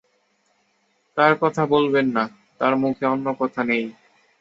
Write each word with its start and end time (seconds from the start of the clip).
তাঁর 1.17 1.33
কথা 1.41 1.63
বলবেন 1.65 2.07
না– 2.07 2.33
তাঁর 2.59 2.73
মুখে 2.75 3.05
অন্য 3.05 3.27
কথা 3.39 3.61
নেই। 3.63 3.85